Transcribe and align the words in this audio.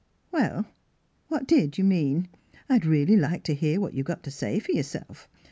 "Well, 0.31 0.65
what 1.27 1.45
did 1.45 1.77
you 1.77 1.83
mean? 1.83 2.27
I'd 2.67 2.87
really 2.87 3.15
like 3.17 3.43
to 3.43 3.53
hear 3.53 3.79
what 3.79 3.93
you've 3.93 4.07
got 4.07 4.23
to 4.23 4.31
say 4.31 4.57
fer 4.59 4.71
yourself. 4.73 5.29